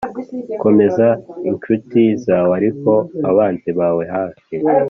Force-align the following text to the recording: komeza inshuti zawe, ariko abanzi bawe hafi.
komeza 0.61 1.07
inshuti 1.49 2.01
zawe, 2.23 2.51
ariko 2.59 2.91
abanzi 3.29 3.69
bawe 3.79 4.03
hafi. 4.13 4.41